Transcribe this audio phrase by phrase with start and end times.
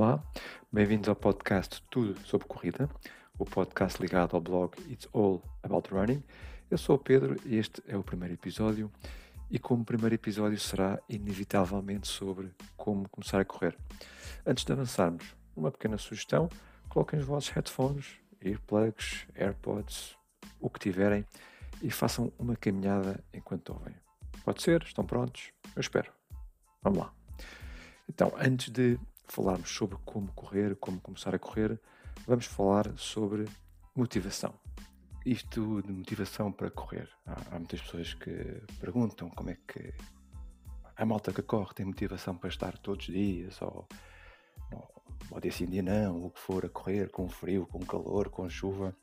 [0.00, 0.22] Olá,
[0.72, 2.88] bem-vindos ao podcast Tudo sobre Corrida,
[3.36, 6.22] o podcast ligado ao blog It's All About Running.
[6.70, 8.92] Eu sou o Pedro e este é o primeiro episódio.
[9.50, 13.76] E como primeiro episódio será inevitavelmente sobre como começar a correr.
[14.46, 16.48] Antes de avançarmos, uma pequena sugestão:
[16.88, 20.16] coloquem os vossos headphones, earplugs, AirPods,
[20.60, 21.26] o que tiverem
[21.82, 23.96] e façam uma caminhada enquanto ouvem.
[24.44, 24.80] Pode ser?
[24.84, 25.50] Estão prontos?
[25.74, 26.12] Eu espero.
[26.84, 27.12] Vamos lá.
[28.08, 28.96] Então, antes de
[29.28, 31.80] falarmos sobre como correr, como começar a correr,
[32.26, 33.44] vamos falar sobre
[33.94, 34.54] motivação.
[35.24, 37.08] Isto de motivação para correr.
[37.26, 39.94] Há, há muitas pessoas que perguntam como é que
[40.96, 43.86] a malta que corre tem motivação para estar todos os dias, ou,
[44.72, 48.30] ou, ou dia sim, dia não, o que for, a correr com frio, com calor,
[48.30, 48.96] com chuva.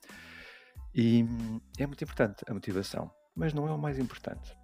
[0.93, 1.25] E
[1.77, 4.55] é muito importante a motivação, mas não é o mais importante.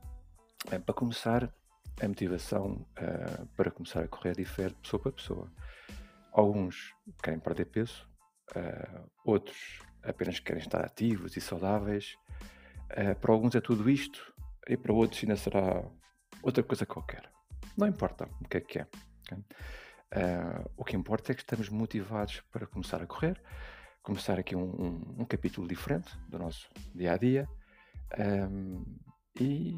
[0.69, 1.53] Bem, para começar,
[2.01, 5.51] a motivação uh, para começar a correr difere de pessoa para pessoa.
[6.31, 8.09] Alguns querem perder peso,
[8.55, 12.17] uh, outros apenas querem estar ativos e saudáveis.
[12.91, 14.33] Uh, para alguns é tudo isto
[14.67, 15.83] e para outros ainda será
[16.41, 17.29] outra coisa qualquer.
[17.77, 18.87] Não importa o que é que é.
[19.31, 19.43] Okay?
[20.75, 23.41] o que importa é que estamos motivados para começar a correr,
[24.03, 27.47] começar aqui um, um, um capítulo diferente do nosso dia a dia.
[28.19, 28.83] Um,
[29.39, 29.73] e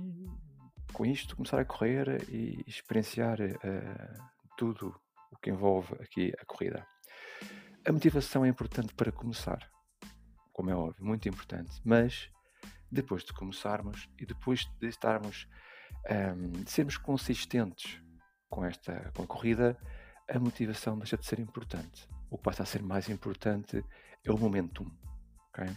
[0.92, 4.24] com isto começar a correr e experienciar uh,
[4.58, 4.96] tudo
[5.32, 6.86] o que envolve aqui a corrida.
[7.86, 9.70] A motivação é importante para começar,
[10.52, 12.30] como é óbvio, muito importante, mas
[12.92, 15.48] depois de começarmos e depois de estarmos,
[16.10, 18.00] um, ehm, de sermos consistentes
[18.50, 19.78] com esta com a corrida,
[20.30, 22.08] a motivação deixa de ser importante.
[22.30, 23.84] O que passa a ser mais importante
[24.24, 24.90] é o momentum.
[25.50, 25.70] Okay?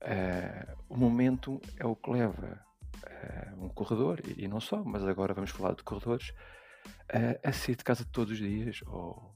[0.00, 2.64] Uh, o momento é o que leva
[3.04, 7.52] uh, um corredor, e, e, não só, mas agora vamos falar de corredores, uh, a
[7.52, 9.34] sair de casa todos os dias, ou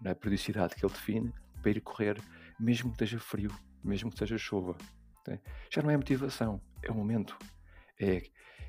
[0.00, 2.20] na periodicidade que ele define, para ir correr,
[2.58, 3.50] mesmo que esteja frio,
[3.84, 4.76] mesmo que esteja chuva.
[5.20, 5.40] Okay?
[5.70, 7.36] Já não é motivação, é o momento.
[7.98, 8.22] É,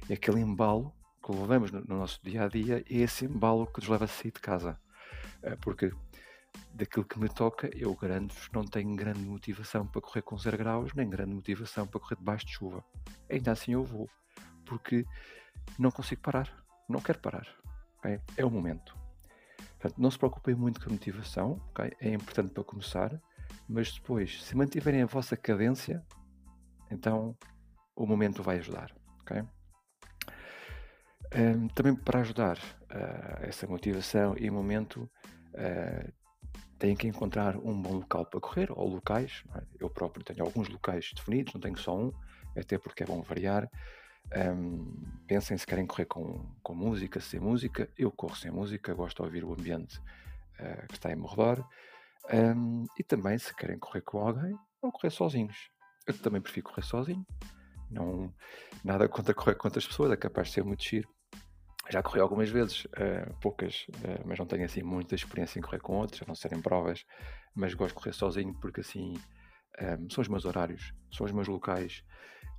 [0.09, 3.79] é aquele embalo que levamos no, no, nosso dia a dia, é esse embalo que
[3.79, 4.79] nos leva a sair de casa.
[5.43, 5.91] Uh, porque
[6.73, 10.93] daquilo que me toca, eu garanto-vos, não tenho grande motivação para correr com 0 graus,
[10.93, 12.83] nem grande motivação para correr debaixo de chuva.
[13.29, 14.09] Ainda assim eu vou
[14.65, 15.05] porque
[15.77, 16.49] não consigo parar,
[16.87, 17.47] não quero parar.
[17.99, 18.19] Okay?
[18.37, 18.95] É o momento.
[19.79, 21.91] Portanto, não se preocupem muito com a motivação, okay?
[21.99, 23.19] é importante para começar,
[23.67, 26.03] mas depois, se mantiverem a vossa cadência,
[26.89, 27.35] então
[27.95, 28.95] o momento vai ajudar.
[29.21, 29.43] Okay?
[31.33, 35.09] Um, também para ajudar uh, essa motivação e momento,
[35.53, 36.13] uh,
[36.81, 39.43] têm que encontrar um bom local para correr, ou locais.
[39.55, 39.61] É?
[39.79, 42.11] Eu próprio tenho alguns locais definidos, não tenho só um,
[42.57, 43.69] até porque é bom variar.
[44.35, 47.87] Um, pensem se querem correr com, com música, sem música.
[47.95, 49.99] Eu corro sem música, gosto de ouvir o ambiente
[50.59, 51.63] uh, que está em meu redor.
[52.33, 55.69] Um, e também se querem correr com alguém ou correr sozinhos.
[56.07, 57.25] Eu também prefiro correr sozinho.
[57.91, 58.33] Não,
[58.83, 61.07] nada contra correr com outras pessoas, é capaz de ser muito giro.
[61.89, 65.79] Já corri algumas vezes, uh, poucas, uh, mas não tenho assim muita experiência em correr
[65.79, 67.05] com outros, a não serem provas.
[67.55, 69.13] Mas gosto de correr sozinho porque assim
[69.81, 72.03] um, são os meus horários, são os meus locais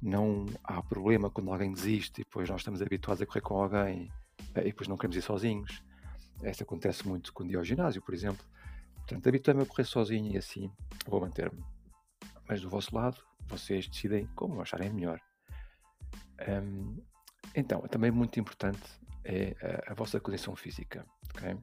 [0.02, 4.10] não há problema quando alguém desiste e depois nós estamos habituados a correr com alguém
[4.54, 5.82] eh, e depois não queremos ir sozinhos.
[6.42, 8.44] Isso acontece muito quando ia ao ginásio, por exemplo.
[8.96, 10.72] Portanto, habituei-me a correr sozinho e assim
[11.06, 11.62] vou manter-me.
[12.48, 15.20] Mas do vosso lado, vocês decidem como acharem melhor.
[16.48, 17.00] Um,
[17.54, 18.82] então, também muito importante
[19.24, 19.54] é
[19.88, 21.06] a, a vossa condição física.
[21.34, 21.56] Okay?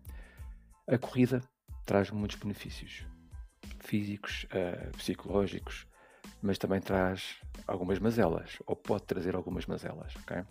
[0.88, 1.42] A corrida
[1.86, 3.06] traz muitos benefícios
[3.80, 5.88] físicos, uh, psicológicos,
[6.42, 7.38] mas também traz
[7.68, 10.44] algumas mazelas, ou pode trazer algumas mazelas, ok?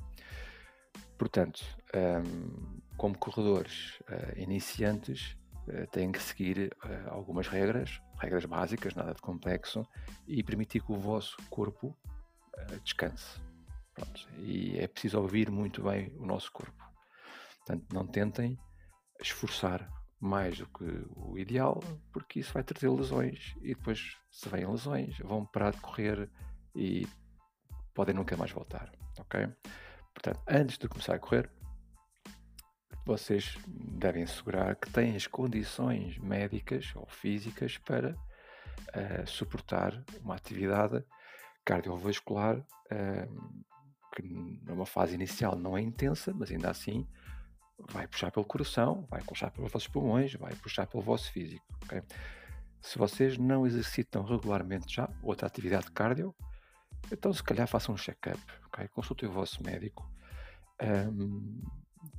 [1.17, 1.65] Portanto,
[1.95, 5.37] um, como corredores uh, iniciantes,
[5.67, 9.87] uh, têm que seguir uh, algumas regras, regras básicas, nada de complexo,
[10.27, 11.97] e permitir que o vosso corpo
[12.83, 13.41] descanse.
[13.95, 14.29] Pronto.
[14.39, 16.88] E é preciso ouvir muito bem o nosso corpo.
[17.69, 18.59] Portanto, não tentem
[19.21, 19.87] esforçar
[20.19, 20.85] mais do que
[21.15, 21.81] o ideal,
[22.11, 26.31] porque isso vai trazer lesões e depois, se vêm lesões, vão parar de correr
[26.75, 27.07] e
[27.93, 29.49] podem nunca mais voltar, ok?
[30.15, 31.51] Portanto, antes de começar a correr,
[33.05, 41.05] vocês devem assegurar que têm as condições médicas ou físicas para uh, suportar uma atividade
[41.67, 43.65] cardiovascular uh,
[44.17, 47.07] que numa fase inicial não é intensa, mas ainda assim
[47.91, 51.65] vai puxar pelo coração, vai puxar pelos vossos pulmões, vai puxar pelo vosso físico.
[51.85, 52.03] Okay?
[52.81, 56.35] Se vocês não exercitam regularmente já outra atividade cardio,
[57.13, 58.89] então se calhar façam um check-up, okay?
[58.89, 60.11] consultem o vosso médico
[60.83, 61.61] um,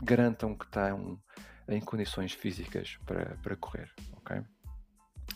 [0.02, 1.20] garantam que estão
[1.68, 4.42] em condições físicas para, para correr, ok?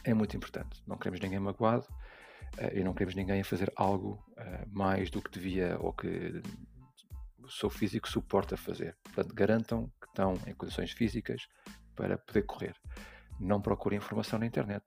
[0.04, 0.82] É muito importante.
[0.88, 1.86] Não queremos ninguém magoado
[2.58, 6.42] uh, e não queremos ninguém a fazer algo uh, mais do que devia ou que
[7.40, 8.98] o seu físico suporta fazer.
[9.04, 11.48] Portanto, garantam estão em condições físicas
[11.96, 12.76] para poder correr.
[13.40, 14.86] Não procurem informação na internet.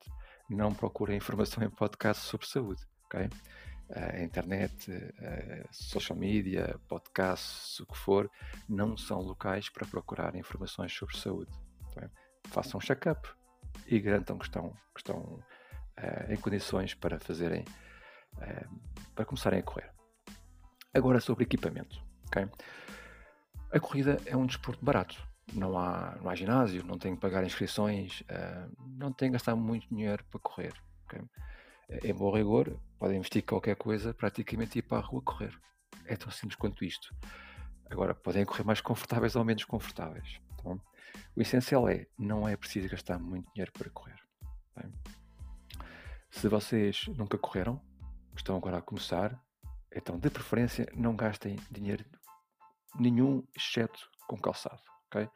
[0.49, 3.28] Não procurem informação em podcasts sobre saúde, ok?
[3.94, 4.90] a internet,
[5.20, 8.28] a social media, podcasts, o que for,
[8.69, 11.52] não são locais para procurar informações sobre saúde.
[11.94, 12.11] Tá
[12.49, 13.29] Façam um check-up
[13.87, 17.64] e garantam que estão, que estão uh, em condições para fazerem,
[18.38, 19.93] uh, para começarem a correr.
[20.93, 22.02] Agora sobre equipamento.
[22.26, 22.49] Okay?
[23.73, 25.17] A corrida é um desporto barato.
[25.53, 29.55] Não há, não há ginásio, não tem que pagar inscrições, uh, não tem que gastar
[29.55, 30.75] muito dinheiro para correr.
[31.05, 31.23] Okay?
[32.03, 35.57] em bom rigor, podem investir qualquer coisa, praticamente ir para a rua correr.
[36.07, 37.15] É tão simples quanto isto.
[37.89, 40.41] Agora, podem correr mais confortáveis ou menos confortáveis.
[40.55, 40.81] Então,
[41.35, 44.17] o essencial é, não é preciso gastar muito dinheiro para correr.
[44.77, 44.93] Bem?
[46.31, 47.81] Se vocês nunca correram,
[48.37, 49.41] estão agora a começar,
[49.95, 52.05] então, de preferência, não gastem dinheiro
[52.98, 54.81] nenhum, exceto com calçado.
[55.06, 55.28] Okay?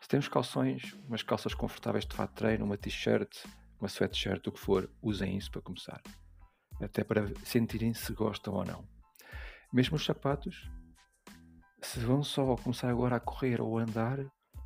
[0.00, 3.44] Se temos calções, umas calças confortáveis de fato de treino, uma t-shirt,
[3.78, 6.00] uma sweatshirt, o que for, usem isso para começar.
[6.82, 8.88] Até para sentirem se gostam ou não.
[9.72, 10.70] Mesmo os sapatos,
[11.82, 14.18] se vão só começar agora a correr ou a andar,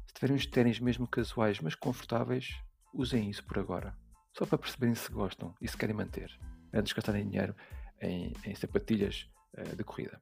[0.07, 2.55] se tiverem uns ténis mesmo casuais, mas confortáveis,
[2.93, 3.97] usem isso por agora.
[4.33, 6.31] Só para perceberem se gostam e se querem manter,
[6.73, 7.55] antes de gastarem dinheiro
[8.01, 10.21] em, em sapatilhas uh, de corrida.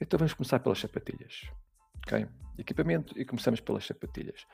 [0.00, 1.42] Então vamos começar pelas sapatilhas.
[2.06, 2.26] Okay?
[2.58, 4.46] Equipamento e começamos pelas sapatilhas.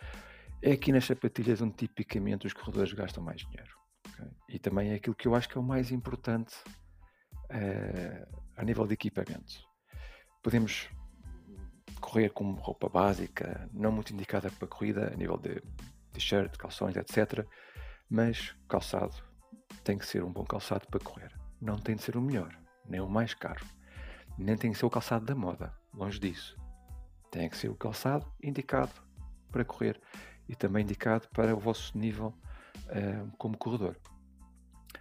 [0.63, 3.75] É aqui nas sapatilhas onde tipicamente os corredores gastam mais dinheiro.
[4.13, 4.29] Okay?
[4.49, 6.55] E também é aquilo que eu acho que é o mais importante
[7.51, 9.55] uh, a nível de equipamento.
[10.43, 10.89] Podemos
[12.01, 15.63] correr com roupa básica, não muito indicada para corrida, a nível de
[16.13, 17.47] t-shirt, calções, etc.
[18.09, 19.15] Mas calçado
[19.85, 21.33] tem que ser um bom calçado para correr.
[21.61, 22.57] Não tem de ser o melhor,
[22.89, 23.65] nem o mais caro.
[24.41, 26.57] Nem tem que ser o calçado da moda, longe disso.
[27.31, 28.91] Tem que ser o calçado indicado
[29.53, 30.01] para correr
[30.49, 32.35] e também indicado para o vosso nível
[32.87, 33.97] uh, como corredor.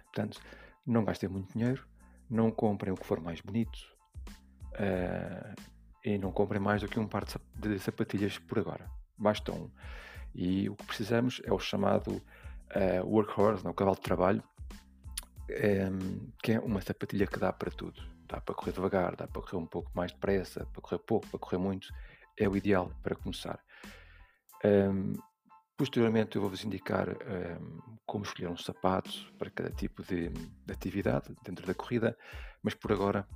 [0.04, 0.38] Portanto,
[0.86, 1.88] não gastem muito dinheiro,
[2.28, 3.78] não comprem o que for mais bonito
[4.74, 5.54] uh,
[6.04, 7.24] e não comprem mais do que um par
[7.56, 8.90] de sapatilhas por agora.
[9.16, 9.70] Basta um.
[10.34, 14.42] E o que precisamos é o chamado uh, workhorse, não, o cavalo de trabalho,
[15.48, 18.19] um, que é uma sapatilha que dá para tudo.
[18.30, 21.38] Dá para correr devagar, dá para correr um pouco mais depressa, para correr pouco, para
[21.38, 21.88] correr muito.
[22.38, 23.58] É o ideal para começar.
[24.64, 25.14] Um,
[25.80, 31.34] Posteriormente eu vou-vos indicar um, como escolher um sapato para cada tipo de, de, atividade
[31.42, 32.14] dentro da corrida,
[32.62, 33.26] mas por agora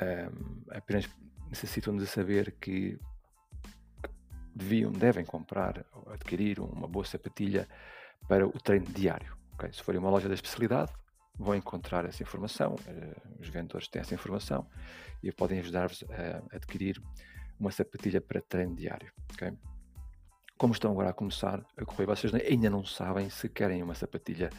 [0.00, 1.08] um, apenas
[1.50, 2.96] necessitam de saber que
[4.54, 7.68] deviam, devem comprar ou adquirir uma boa sapatilha
[8.28, 9.36] para o treino diário.
[9.54, 9.72] Okay?
[9.72, 10.92] Se forem uma loja da especialidade,
[11.38, 14.66] vão encontrar essa informação, uh, os vendedores têm essa informação
[15.22, 17.00] e podem ajudar-vos a adquirir
[17.58, 19.12] uma sapatilha para treino diário.
[19.34, 19.52] Okay?
[20.56, 24.50] como estão agora a começar a correr, vocês ainda não sabem se querem uma sapatilha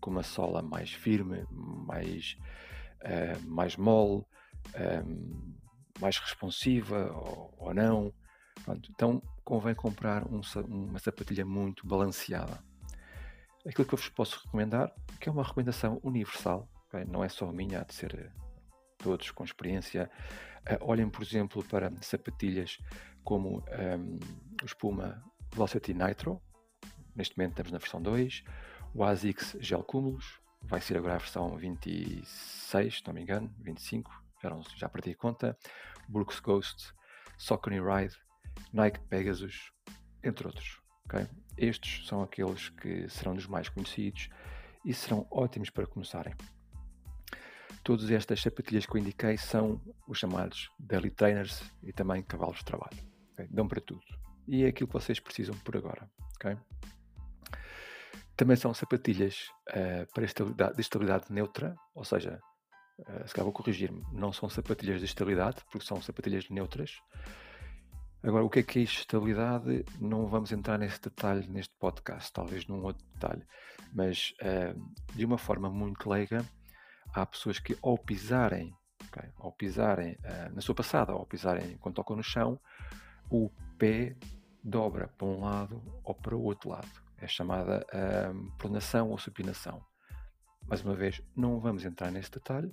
[0.00, 2.36] com uma sola mais firme, mais,
[3.02, 4.24] uh, mais mole, um,
[4.74, 5.54] ehm,
[6.00, 8.12] mais responsiva ou, ou não.
[8.64, 12.62] Pronto, então convém comprar um, uma sapatilha muito balanceada.
[13.68, 17.04] Aquilo que eu vos posso recomendar, que é uma recomendação universal, okay?
[17.04, 18.32] não é só minha, há de ser eh,
[18.96, 20.10] todos com experiência.
[20.60, 22.78] Uh, olhem, por exemplo, para sapatilhas
[23.22, 24.18] como um, ehm,
[24.62, 25.22] o Espuma
[25.52, 26.40] Velocity Nitro,
[27.14, 28.42] neste momento estamos na versão 2,
[28.94, 34.10] o ASICS Gel Cumulus, vai ser agora a versão 26, se não me engano, 25,
[34.42, 35.58] já, não, já perdi a conta,
[36.08, 36.94] Brooks Ghost,
[37.36, 38.16] Saucony Ride,
[38.72, 39.72] Nike Pegasus,
[40.24, 40.87] entre outros.
[41.08, 41.26] Okay?
[41.56, 44.28] Estes são aqueles que serão dos mais conhecidos
[44.84, 46.34] e serão ótimos para começarem.
[47.82, 52.64] Todas estas sapatilhas que eu indiquei são os chamados Daily Trainers e também cavalos de
[52.64, 52.98] trabalho.
[53.32, 53.48] Okay?
[53.50, 54.02] Dão para tudo
[54.48, 56.10] e é aquilo que vocês precisam por agora.
[56.36, 56.56] Okay?
[58.34, 62.40] Também são sapatilhas uh, para estabilidade, de estabilidade neutra, ou seja,
[63.00, 66.92] uh, se calhar vou corrigir-me, não são sapatilhas de estabilidade, porque são sapatilhas neutras.
[68.22, 69.84] Agora, o que é que é estabilidade?
[70.00, 73.46] Não vamos entrar nesse detalhe neste podcast, talvez num outro detalhe,
[73.92, 76.44] mas uh, de uma forma muito leiga,
[77.12, 78.74] há pessoas que ao pisarem,
[79.08, 80.18] okay, ao pisarem
[80.52, 82.60] na sua passada, ao pisarem quando tocam no chão,
[83.30, 84.16] o pé
[84.62, 86.88] dobra para um lado ou para o outro lado.
[87.18, 87.84] É chamada
[88.32, 89.82] um, pronação ou supinação.
[90.66, 92.70] Mais uma vez, não vamos entrar nesse detalhe.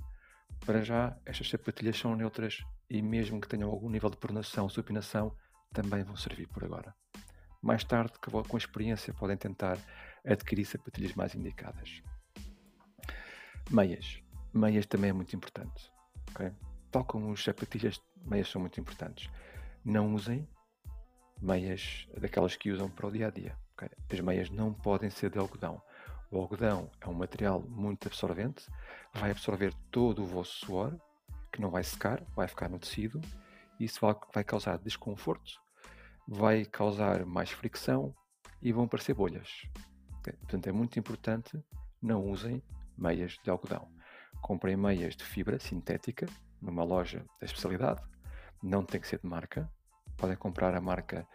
[0.64, 4.70] Para já, estas sapatilhas são neutras e mesmo que tenham algum nível de pronação ou
[4.70, 5.36] supinação,
[5.74, 6.94] também vão servir por agora.
[7.62, 9.78] Mais tarde, com a experiência, podem tentar
[10.24, 12.02] adquirir sapatilhas mais indicadas.
[13.70, 14.22] Meias.
[14.54, 15.92] Meias também é muito importante.
[16.32, 16.52] Okay?
[16.92, 19.30] Tal como os sapatilhas, meias são muito importantes.
[19.84, 20.48] Não usem
[21.42, 23.58] meias daquelas que usam para o dia a dia.
[23.74, 23.90] Okay?
[24.12, 25.82] As meias não podem ser de algodão.
[26.32, 28.68] O algodão é um material muito absorvente,
[29.14, 30.96] vai absorver todo o vosso suor,
[31.52, 33.22] que não vai secar, vai ficar no tecido,
[33.80, 34.00] isso
[34.34, 35.62] vai causar desconforto,
[36.28, 38.14] vai causar mais fricção
[38.62, 39.50] e vão aparecer bolhas.
[40.24, 41.64] Portanto, é muito importante
[42.02, 42.62] não usem
[42.98, 43.88] meias de algodão.
[44.42, 46.28] Comprem meias de fibra sintética
[46.62, 48.02] numa loja da especialidade,
[48.62, 49.70] não tem que ser de marca,
[50.18, 51.28] podem comprar a marca,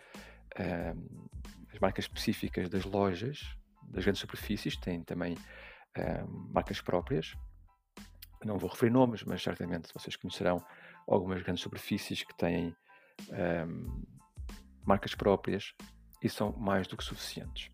[0.59, 1.29] uh,
[1.73, 3.57] as marcas específicas das lojas,
[3.91, 7.35] das grandes superfícies, têm também uh, marcas próprias.
[8.45, 10.65] Não vou referir nomes, mas certamente vocês conhecerão
[11.07, 12.69] algumas grandes superfícies que têm
[13.29, 14.07] uh,
[14.85, 15.75] marcas próprias
[16.23, 17.71] e são mais do que suficientes.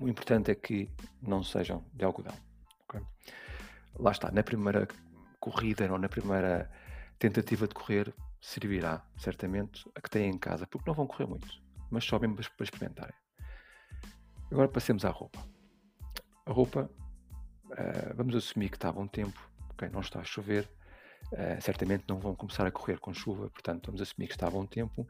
[0.00, 2.34] O importante é que não sejam de algodão.
[2.84, 3.02] Okay?
[3.98, 4.86] Lá está, na primeira
[5.40, 6.70] corrida ou na primeira
[7.18, 11.48] tentativa de correr, servirá certamente a que têm em casa, porque não vão correr muito,
[11.90, 13.14] mas só mesmo para experimentarem.
[14.50, 15.38] Agora passemos à roupa.
[16.46, 16.90] A roupa,
[17.66, 19.38] uh, vamos assumir que está a bom tempo,
[19.70, 20.66] okay, não está a chover,
[21.32, 24.50] uh, certamente não vão começar a correr com chuva, portanto vamos assumir que está a
[24.50, 25.06] bom tempo,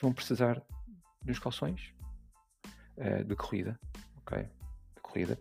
[0.00, 0.60] vão precisar
[1.22, 1.94] de uns calções
[2.96, 3.78] uh, de corrida,
[4.16, 4.42] ok?
[4.42, 5.38] De corrida,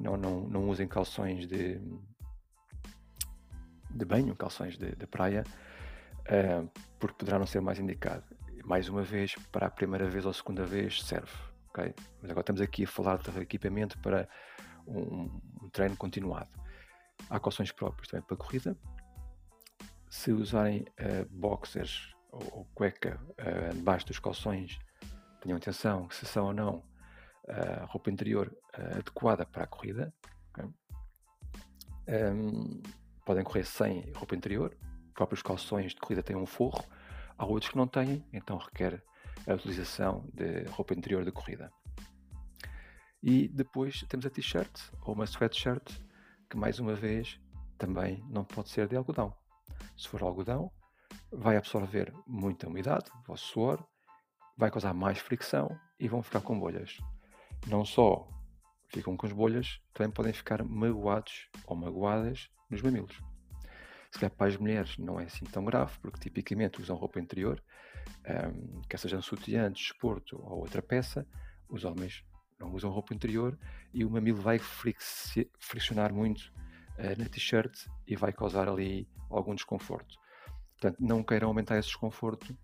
[0.00, 1.80] não, não, não usem calções de,
[3.88, 5.44] de banho, calções de, de praia,
[6.98, 8.24] porque poderá não ser mais indicado.
[8.64, 11.51] Mais uma vez, para a primeira vez ou segunda vez, serve.
[12.20, 14.28] Mas agora estamos aqui a falar de equipamento para
[14.86, 16.50] um, um treino continuado.
[17.30, 18.76] Há calções próprios também para corrida.
[20.10, 24.78] Se usarem uh, boxers ou, ou cueca uh, debaixo dos calções,
[25.40, 26.76] tenham atenção se são ou não
[27.48, 30.12] uh, roupa interior uh, adequada para a corrida.
[30.50, 30.70] Okay?
[32.08, 32.82] Um,
[33.24, 34.76] podem correr sem roupa interior,
[35.14, 36.84] próprios calções de corrida têm um forro,
[37.38, 39.02] há outros que não têm, então requer
[39.46, 41.70] a utilização de roupa interior de corrida.
[43.22, 45.92] E depois temos a t-shirt ou uma sweatshirt,
[46.50, 47.40] que mais uma vez
[47.78, 49.34] também não pode ser de algodão.
[49.96, 50.70] Se for algodão,
[51.30, 53.84] vai absorver muita umidade, o vosso suor,
[54.56, 56.98] vai causar mais fricção e vão ficar com bolhas.
[57.66, 58.28] Não só
[58.88, 63.16] ficam com as bolhas, também podem ficar magoados ou magoadas nos mamilos.
[64.10, 67.62] Se calhar para as mulheres não é assim tão grave, porque tipicamente usam roupa interior,
[68.28, 71.26] um, quer seja um sutiã de desporto ou outra peça,
[71.68, 72.24] os homens
[72.58, 73.58] não usam roupa interior
[73.92, 76.52] e o mamilo vai friccionar muito
[76.98, 80.16] uh, na t-shirt e vai causar ali algum desconforto.
[80.72, 82.56] Portanto, não queiram aumentar esse desconforto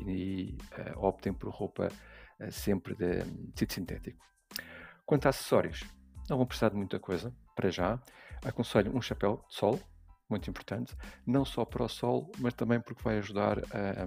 [0.00, 1.88] e uh, optem por roupa
[2.40, 4.24] uh, sempre de, tecido sintético.
[5.04, 5.84] Quanto a acessórios,
[6.28, 8.00] não vão precisar de muita coisa para já.
[8.44, 9.80] Aconselho um chapéu de sol,
[10.28, 14.06] muito importante, não só para o sol, mas também porque vai ajudar a, a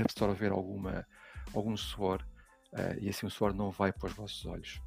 [0.00, 1.06] absorver alguma,
[1.54, 2.24] algum suor
[2.72, 4.80] uh, e assim o suor não vai para os vossos olhos.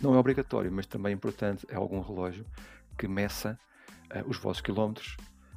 [0.00, 2.46] Não é obrigatório, mas também é importante é algum relógio
[2.98, 3.58] que meça
[4.14, 5.16] uh, os vossos quilómetros,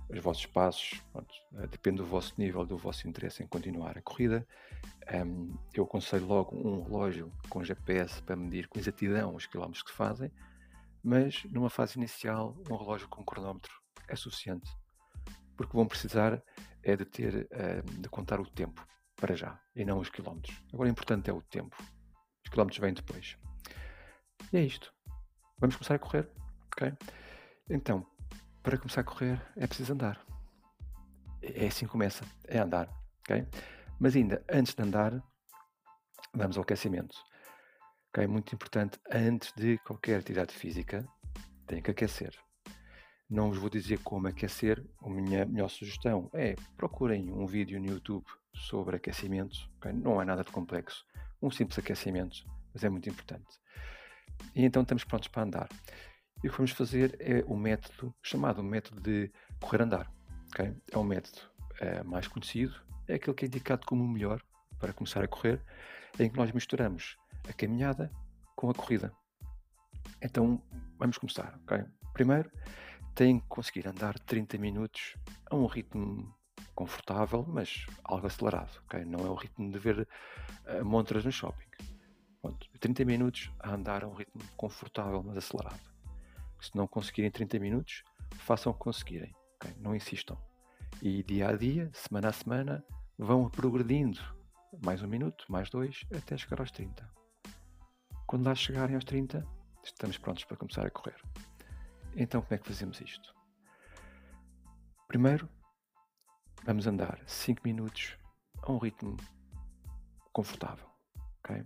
[0.09, 4.01] os vossos passos, pronto, uh, depende do vosso nível, do vosso interesse em continuar a
[4.01, 4.47] corrida.
[5.25, 9.91] Um, eu aconselho logo um relógio com GPS para medir com exatidão os quilómetros que
[9.91, 10.31] se fazem
[11.03, 13.73] mas numa fase inicial um relógio com cronómetro
[14.07, 14.71] é suficiente,
[15.57, 16.41] porque vão precisar
[16.83, 18.85] é de ter uh, de contar o tempo
[19.15, 20.55] para já e não os quilómetros.
[20.73, 21.75] Agora o importante é o tempo.
[22.43, 23.37] Os quilómetros vêm depois.
[24.51, 24.93] E é isto.
[25.57, 26.29] Vamos começar a correr,
[26.67, 26.93] ok?
[27.69, 28.05] Então,
[28.61, 30.19] para começar a correr é preciso andar.
[31.41, 32.89] É assim que começa, é andar,
[33.21, 33.47] ok?
[33.99, 35.21] Mas ainda antes de andar,
[36.33, 37.15] vamos ao aquecimento.
[38.09, 38.27] Okay?
[38.27, 41.07] Muito importante, antes de qualquer atividade física,
[41.65, 42.33] tem que aquecer.
[43.33, 47.87] Não vos vou dizer como aquecer, a minha melhor sugestão é procurem um vídeo no
[47.87, 48.23] YouTube
[48.53, 49.91] sobre aquecimento, okay?
[49.91, 51.03] não é nada de complexo,
[51.41, 53.59] um simples aquecimento, mas é muito importante.
[54.53, 55.69] E então estamos prontos para andar.
[56.43, 60.13] E o que vamos fazer é o método chamado método de correr-andar.
[60.49, 60.75] Okay?
[60.91, 61.39] É um método
[61.79, 64.43] é, mais conhecido, é aquele que é indicado como o melhor
[64.77, 65.59] para começar a correr,
[66.19, 67.17] em que nós misturamos
[67.49, 68.11] a caminhada
[68.55, 69.11] com a corrida.
[70.21, 70.61] Então
[70.99, 71.83] vamos começar, ok?
[72.13, 72.51] Primeiro,
[73.15, 75.15] tem que conseguir andar 30 minutos
[75.49, 76.33] a um ritmo
[76.73, 79.05] confortável, mas algo acelerado, ok?
[79.05, 81.67] Não é o ritmo de ver uh, montras no shopping.
[82.41, 85.79] Pronto, 30 minutos a andar a um ritmo confortável, mas acelerado.
[86.59, 88.03] Se não conseguirem 30 minutos,
[88.37, 89.73] façam o que conseguirem, ok?
[89.77, 90.37] Não insistam.
[91.01, 92.83] E dia a dia, semana a semana,
[93.17, 94.19] vão progredindo
[94.81, 97.07] mais um minuto, mais dois, até chegar aos 30.
[98.25, 99.45] Quando lá chegarem aos 30,
[99.83, 101.21] estamos prontos para começar a correr.
[102.15, 103.33] Então, como é que fazemos isto?
[105.07, 105.49] Primeiro,
[106.63, 108.15] vamos andar 5 minutos
[108.61, 109.17] a um ritmo
[110.31, 110.87] confortável.
[111.39, 111.63] Okay?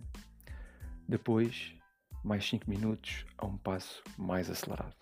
[1.06, 1.74] Depois,
[2.24, 4.96] mais 5 minutos a um passo mais acelerado,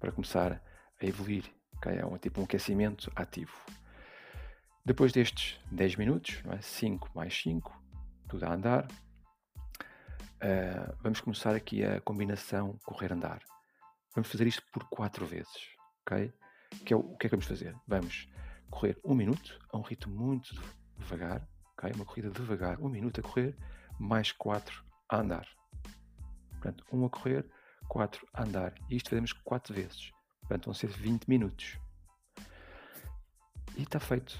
[0.00, 0.62] para começar
[1.00, 1.44] a evoluir.
[1.76, 1.98] Okay?
[1.98, 3.52] É um, tipo um aquecimento ativo.
[4.84, 6.62] Depois destes 10 minutos, não é?
[6.62, 7.70] 5 mais 5,
[8.26, 13.42] tudo a andar, uh, vamos começar aqui a combinação correr-andar.
[14.18, 15.68] Vamos fazer isto por 4 vezes.
[16.02, 16.32] Okay?
[16.84, 17.72] Que é o, o que é que vamos fazer?
[17.86, 18.28] Vamos
[18.68, 20.60] correr 1 um minuto a um ritmo muito
[20.96, 21.92] devagar, okay?
[21.92, 23.56] uma corrida devagar, 1 um minuto a correr,
[23.96, 25.46] mais 4 a andar.
[26.50, 27.48] Portanto, 1 um a correr,
[27.86, 28.74] 4 a andar.
[28.90, 30.10] E isto fazemos 4 vezes.
[30.40, 31.78] Portanto, vão ser 20 minutos.
[33.76, 34.36] E está feito.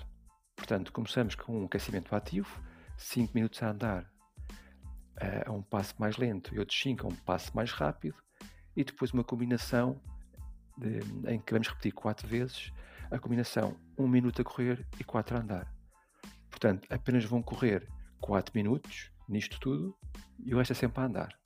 [0.56, 2.50] Portanto, começamos com um aquecimento ativo,
[2.96, 7.14] 5 minutos a andar uh, a um passo mais lento e outros 5 a um
[7.14, 8.16] passo mais rápido,
[8.78, 10.00] e depois uma combinação
[10.76, 12.72] de, em que vamos repetir 4 vezes
[13.10, 15.74] a combinação 1 um minuto a correr e 4 a andar.
[16.48, 17.88] Portanto, apenas vão correr
[18.20, 19.98] 4 minutos nisto tudo
[20.44, 21.36] e o resto é sempre a andar.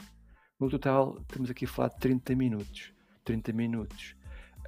[0.61, 2.93] No total, estamos aqui a falar de 30 minutos.
[3.25, 4.15] 30 minutos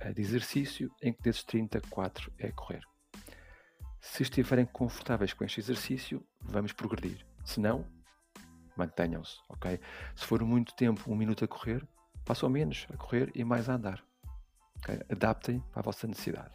[0.02, 2.80] uh, de exercício, em que desses 30, 4 é correr.
[4.00, 7.26] Se estiverem confortáveis com este exercício, vamos progredir.
[7.44, 7.85] Se não,
[8.75, 9.78] mantenham-se, ok?
[10.16, 11.87] Se for muito tempo, um minuto a correr,
[12.24, 14.04] passam menos a correr e mais a andar.
[14.78, 15.00] Okay?
[15.10, 16.54] Adaptem para a vossa necessidade.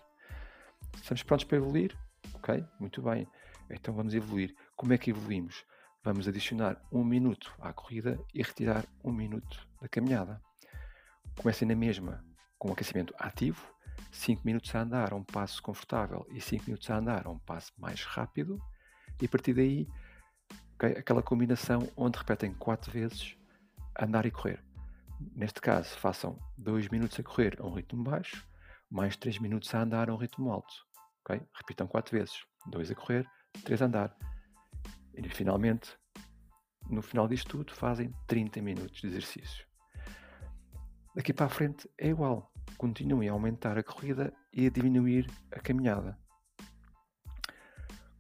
[0.96, 1.98] Estamos prontos para evoluir?
[2.36, 2.66] Ok?
[2.80, 3.28] Muito bem.
[3.70, 4.56] Então vamos evoluir.
[4.76, 5.66] Como é que evoluímos?
[6.04, 10.42] Vamos adicionar um minuto à corrida e retirar um minuto da caminhada.
[11.38, 12.24] Comecem na mesma
[12.58, 13.66] com o aquecimento ativo,
[14.12, 17.40] 5 minutos a andar a um passo confortável e 5 minutos a andar a um
[17.40, 18.58] passo mais rápido,
[19.22, 19.88] e a partir daí,
[20.76, 23.38] okay, aquela combinação onde repetem 4 vezes
[24.00, 24.64] andar e correr.
[25.20, 28.48] Neste caso, façam 2 minutos a correr a um ritmo baixo,
[28.90, 30.74] mais 3 minutos a andar a um ritmo alto.
[31.22, 31.46] Okay?
[31.54, 33.30] Repitam 4 vezes: 2 a correr,
[33.66, 34.18] 3 a andar.
[35.14, 35.98] E finalmente,
[36.90, 39.68] no final disto tudo, fazem 30 minutos de exercício.
[41.14, 42.50] Daqui para a frente é igual.
[42.78, 46.18] Continuem a aumentar a corrida e a diminuir a caminhada.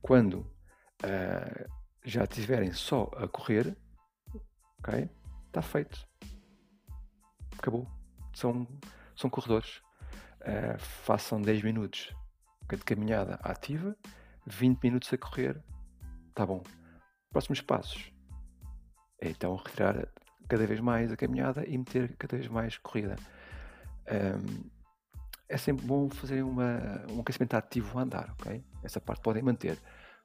[0.02, 0.40] Quando
[1.04, 1.70] uh,
[2.04, 3.78] já estiverem só a correr,
[4.80, 5.10] ok?
[5.48, 6.06] Está feito.
[7.60, 7.86] Acabou.
[8.34, 8.66] São,
[9.16, 9.82] são corredores.
[10.42, 12.16] Uh, façam 10 minutos
[12.70, 13.96] de caminhada ativa,
[14.46, 15.62] 20 minutos a correr.
[16.30, 16.64] Está bom.
[17.30, 18.12] Próximos passos.
[19.22, 20.08] É então retirar
[20.48, 23.18] cada vez mais a caminhada e meter cada vez mais corrida.
[24.08, 24.70] Um,
[25.50, 28.64] é sempre bom fazer uma, um aquecimento ativo a andar, ok?
[28.84, 29.78] Essa parte podem manter.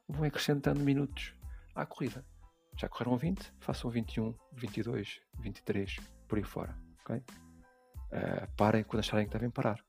[0.07, 1.35] Vão acrescentando minutos
[1.75, 2.23] à corrida.
[2.77, 3.53] Já correram 20?
[3.59, 6.75] Façam 21, 22, 23, por aí fora,
[7.13, 9.83] Uh, parem quando acharem que devem parar.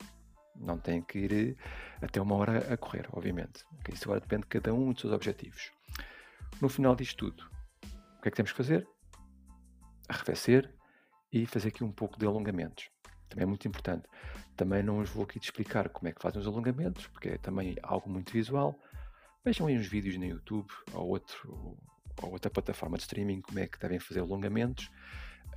[0.54, 1.56] Não têm que ir
[2.00, 3.64] até uma hora a correr, obviamente.
[3.80, 3.94] Okay?
[3.94, 5.70] Isso agora depende de cada um dos seus objetivos.
[6.60, 7.44] No final disto tudo,
[8.18, 8.88] o que é que temos que fazer?
[10.08, 10.72] Arrefecer
[11.32, 12.88] e fazer aqui um pouco de alongamentos.
[13.28, 14.08] Também é muito importante.
[14.56, 17.38] Também não os vou aqui te explicar como é que fazem os alongamentos, porque é
[17.38, 18.80] também algo muito visual.
[19.44, 21.76] Vejam aí uns vídeos no YouTube ou, outro,
[22.22, 24.90] ou outra plataforma de streaming como é que devem fazer alongamentos.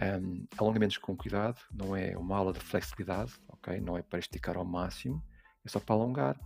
[0.01, 3.81] Um, alongamentos com cuidado, não é uma aula de flexibilidade, ok?
[3.81, 5.21] Não é para esticar ao máximo,
[5.65, 6.39] é só para alongar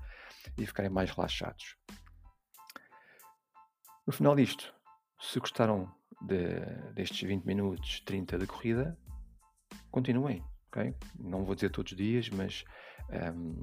[0.57, 1.77] e ficarem mais relaxados.
[4.07, 4.73] No final disto,
[5.19, 6.59] se gostaram de,
[6.95, 8.97] destes 20 minutos, 30 de corrida,
[9.91, 10.95] continuem, ok?
[11.19, 12.65] Não vou dizer todos os dias, mas
[13.35, 13.59] um,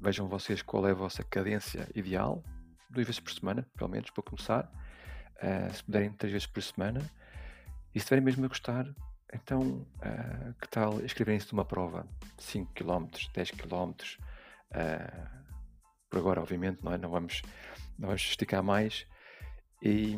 [0.00, 2.44] vejam vocês qual é a vossa cadência ideal,
[2.90, 4.70] duas vezes por semana, pelo menos, para começar.
[5.36, 7.00] Uh, se puderem, três vezes por semana
[7.94, 8.86] e se estiverem mesmo a gostar,
[9.32, 12.06] então uh, que tal escreverem-se numa prova?
[12.38, 13.92] 5 km, 10 km.
[14.70, 15.48] Uh,
[16.08, 16.98] por agora, obviamente, não, é?
[16.98, 17.42] não, vamos,
[17.98, 19.06] não vamos esticar mais.
[19.82, 20.16] E,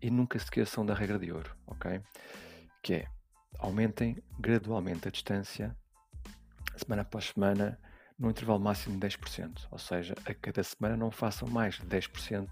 [0.00, 2.00] e nunca se esqueçam da regra de ouro, ok?
[2.82, 3.06] Que é
[3.58, 5.76] aumentem gradualmente a distância,
[6.76, 7.78] semana após semana,
[8.18, 9.66] no intervalo máximo de 10%.
[9.70, 12.48] Ou seja, a cada semana não façam mais de 10%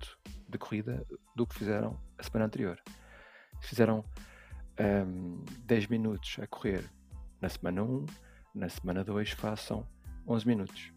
[0.49, 1.07] de corrida
[1.37, 2.81] do que fizeram a semana anterior
[3.67, 4.05] fizeram
[4.81, 6.85] um, 10 minutos a correr
[7.41, 8.07] na semana 1,
[8.55, 9.87] na semana 2 façam
[10.27, 10.93] 11 minutos.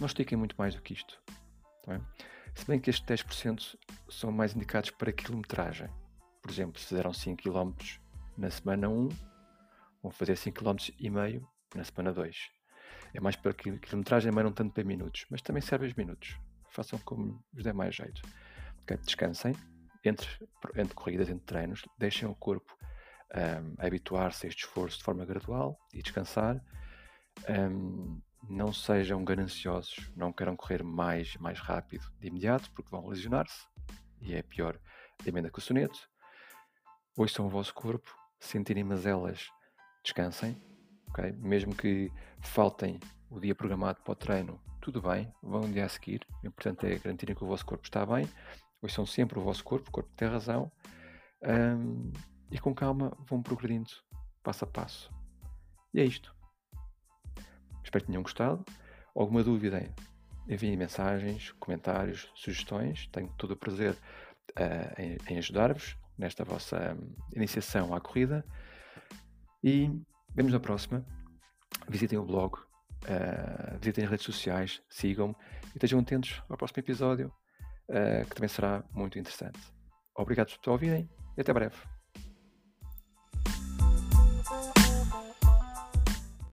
[0.00, 1.20] Não estiquem muito mais do que isto.
[1.84, 2.00] Tá
[2.54, 3.76] se bem que estes 10%
[4.10, 5.88] são mais indicados para quilometragem.
[6.42, 7.72] Por exemplo, se fizeram 5 km
[8.36, 9.08] na semana 1,
[10.02, 12.50] vão fazer 5 km e meio na semana 2.
[13.14, 15.26] É mais para quilometragem, mas não tanto para minutos.
[15.30, 16.36] Mas também serve os minutos.
[16.70, 18.22] façam como vos der mais jeito.
[19.04, 19.54] Descansem
[20.04, 20.28] entre,
[20.76, 22.76] entre corridas, entre treinos, deixem o corpo
[23.34, 26.62] um, habituar-se a este esforço de forma gradual e descansar.
[27.48, 33.66] Um, não sejam gananciosos, não queiram correr mais, mais rápido de imediato, porque vão lesionar-se,
[34.20, 34.78] e é pior
[35.24, 36.08] a emenda que o soneto.
[37.16, 39.48] Ouçam o vosso corpo, sentirem mazelas,
[40.02, 40.60] descansem,
[41.08, 41.32] okay?
[41.32, 42.10] mesmo que
[42.40, 42.98] faltem
[43.30, 46.86] o dia programado para o treino, tudo bem, vão um dia a seguir, o importante
[46.86, 48.28] é garantirem que o vosso corpo está bem,
[48.82, 50.70] ouçam sempre o vosso corpo, o corpo tem razão,
[51.42, 52.12] um,
[52.50, 53.90] e com calma vão progredindo
[54.42, 55.10] passo a passo.
[55.94, 56.34] E é isto.
[57.82, 58.64] Espero que tenham gostado.
[59.14, 59.92] Alguma dúvida?
[60.48, 63.06] Enviem mensagens, comentários, sugestões.
[63.08, 68.44] Tenho todo o prazer uh, em, em ajudar-vos nesta vossa um, iniciação à corrida.
[69.62, 69.90] E
[70.34, 71.04] vemos na próxima.
[71.88, 75.34] Visitem o blog, uh, visitem as redes sociais, sigam-me
[75.66, 77.32] e estejam atentos ao próximo episódio,
[78.28, 79.58] que também será muito interessante.
[80.16, 81.76] Obrigado por ouvirem e até breve.